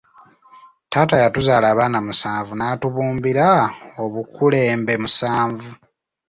“Taata 0.91 1.15
yatuzaala 1.23 1.67
abaana 1.73 1.97
musanvu 2.07 2.51
natubumbira 2.55 3.47
obukulembe 4.03 4.93
musanvu 5.03 5.69